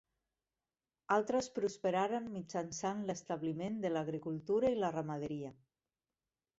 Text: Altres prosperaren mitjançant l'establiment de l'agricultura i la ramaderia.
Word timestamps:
Altres 1.15 1.49
prosperaren 1.57 2.27
mitjançant 2.39 3.05
l'establiment 3.11 3.81
de 3.87 3.95
l'agricultura 3.95 4.77
i 4.77 4.83
la 4.85 4.95
ramaderia. 5.01 5.57